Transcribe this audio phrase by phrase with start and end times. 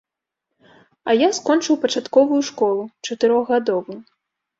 [1.11, 3.99] А я скончыў пачатковую школу, чатырохгадовую.